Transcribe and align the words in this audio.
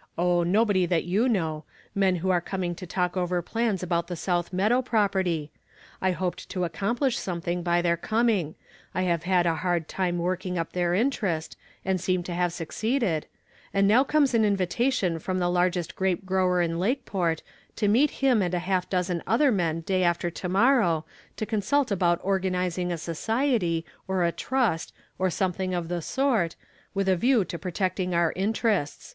"Oh, 0.18 0.42
nol)ody 0.44 0.88
that 0.88 1.04
you 1.04 1.28
know; 1.28 1.62
men 1.94 2.16
who 2.16 2.30
are 2.30 2.40
coming 2.40 2.74
to 2.74 2.84
talk 2.84 3.16
over 3.16 3.40
plans 3.42 3.80
about 3.80 4.08
the 4.08 4.16
south 4.16 4.52
meadow 4.52 4.82
property. 4.82 5.52
I 6.02 6.10
hoped 6.10 6.48
to 6.48 6.64
accomplish 6.64 7.16
something 7.16 7.62
by 7.62 7.80
their 7.80 7.96
coming; 7.96 8.56
I 8.92 9.02
have 9.02 9.22
had 9.22 9.46
a 9.46 9.54
hard 9.54 9.86
time 9.86 10.18
working 10.18 10.58
up 10.58 10.72
their 10.72 10.94
interest, 10.94 11.56
and 11.84 12.00
seem 12.00 12.24
to 12.24 12.34
have 12.34 12.52
succeeded; 12.52 13.26
and 13.72 13.86
now 13.86 14.02
comes 14.02 14.34
an 14.34 14.44
invitation 14.44 15.20
from 15.20 15.38
the 15.38 15.48
largest 15.48 15.94
grape 15.94 16.24
grower 16.26 16.60
in 16.60 16.80
Lakeport, 16.80 17.44
to 17.76 17.86
meet 17.86 18.10
him 18.18 18.42
and 18.42 18.54
a 18.54 18.58
half 18.58 18.90
dozen 18.90 19.22
other 19.28 19.52
men 19.52 19.82
day 19.82 20.02
after 20.02 20.28
to 20.28 20.48
morrow 20.48 21.04
to 21.36 21.46
consult 21.46 21.92
about 21.92 22.18
organizing 22.24 22.90
a 22.90 22.98
society, 22.98 23.86
or 24.08 24.24
a 24.24 24.32
trust, 24.32 24.92
or 25.20 25.30
something 25.30 25.72
of 25.72 25.86
the 25.86 26.02
sort, 26.02 26.56
with 26.94 27.08
a 27.08 27.14
view 27.14 27.44
to 27.44 27.56
protecting 27.56 28.12
our 28.12 28.32
interests. 28.34 29.14